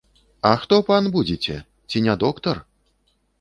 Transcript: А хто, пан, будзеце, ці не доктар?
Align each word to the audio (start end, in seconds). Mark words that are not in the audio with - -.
А 0.51 0.53
хто, 0.61 0.79
пан, 0.87 1.09
будзеце, 1.17 1.59
ці 1.93 2.03
не 2.07 2.17
доктар? 2.25 2.63